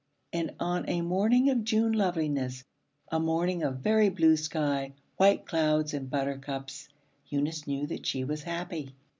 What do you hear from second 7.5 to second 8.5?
knew that she was